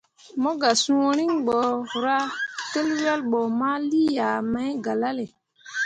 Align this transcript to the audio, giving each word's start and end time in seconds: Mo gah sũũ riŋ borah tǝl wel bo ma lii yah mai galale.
Mo 0.41 0.51
gah 0.61 0.77
sũũ 0.83 1.09
riŋ 1.17 1.31
borah 1.45 2.27
tǝl 2.71 2.89
wel 3.01 3.21
bo 3.31 3.39
ma 3.59 3.71
lii 3.89 4.09
yah 4.17 4.37
mai 4.53 4.71
galale. 4.85 5.25